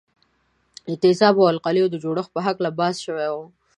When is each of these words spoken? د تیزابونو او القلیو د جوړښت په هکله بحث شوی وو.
د 0.87 0.89
تیزابونو 1.03 1.47
او 1.47 1.51
القلیو 1.53 1.91
د 1.91 1.95
جوړښت 2.03 2.31
په 2.33 2.39
هکله 2.47 2.69
بحث 2.79 2.97
شوی 3.05 3.29
وو. 3.33 3.45